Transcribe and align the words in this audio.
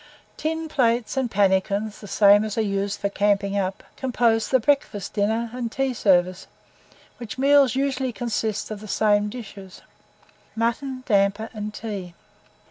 Tin 0.35 0.67
plates 0.67 1.15
and 1.15 1.29
pannicans, 1.29 1.99
the 2.01 2.07
same 2.07 2.43
as 2.43 2.57
are 2.57 2.61
used 2.61 2.99
for 2.99 3.07
camping 3.07 3.55
up, 3.55 3.83
compose 3.95 4.49
the 4.49 4.59
breakfast, 4.59 5.13
dinner, 5.13 5.51
and 5.53 5.71
tea 5.71 5.93
service, 5.93 6.47
which 7.19 7.37
meals 7.37 7.75
usually 7.75 8.11
consist 8.11 8.71
of 8.71 8.79
the 8.79 8.87
same 8.87 9.29
dishes 9.29 9.83
mutton, 10.55 11.03
damper, 11.05 11.49
and 11.53 11.71
tea. 11.71 12.15